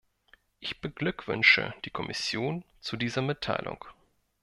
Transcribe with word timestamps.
Ich 0.59 0.81
beglückwünsche 0.81 1.75
die 1.85 1.91
Kommission 1.91 2.65
zu 2.79 2.97
dieser 2.97 3.21
Mitteilung. 3.21 3.85